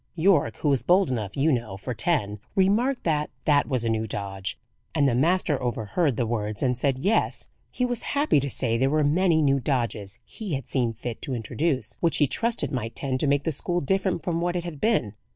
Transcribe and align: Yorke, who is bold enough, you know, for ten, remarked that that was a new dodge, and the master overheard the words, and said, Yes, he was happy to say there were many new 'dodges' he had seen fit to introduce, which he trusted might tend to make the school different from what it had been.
Yorke, 0.15 0.55
who 0.55 0.71
is 0.73 0.81
bold 0.81 1.11
enough, 1.11 1.37
you 1.37 1.51
know, 1.51 1.77
for 1.77 1.93
ten, 1.93 2.39
remarked 2.55 3.03
that 3.03 3.29
that 3.45 3.67
was 3.67 3.85
a 3.85 3.87
new 3.87 4.07
dodge, 4.07 4.57
and 4.95 5.07
the 5.07 5.13
master 5.13 5.61
overheard 5.61 6.17
the 6.17 6.25
words, 6.25 6.63
and 6.63 6.75
said, 6.75 6.97
Yes, 6.97 7.49
he 7.69 7.85
was 7.85 8.01
happy 8.17 8.39
to 8.39 8.49
say 8.49 8.79
there 8.79 8.89
were 8.89 9.03
many 9.03 9.43
new 9.43 9.59
'dodges' 9.59 10.17
he 10.25 10.55
had 10.55 10.67
seen 10.67 10.91
fit 10.91 11.21
to 11.21 11.35
introduce, 11.35 11.97
which 11.99 12.17
he 12.17 12.25
trusted 12.25 12.71
might 12.71 12.95
tend 12.95 13.19
to 13.19 13.27
make 13.27 13.43
the 13.43 13.51
school 13.51 13.79
different 13.79 14.23
from 14.23 14.41
what 14.41 14.55
it 14.55 14.63
had 14.63 14.81
been. 14.81 15.13